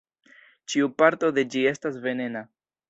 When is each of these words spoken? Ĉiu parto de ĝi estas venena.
Ĉiu 0.73 0.89
parto 1.03 1.31
de 1.39 1.47
ĝi 1.53 1.65
estas 1.75 2.05
venena. 2.09 2.47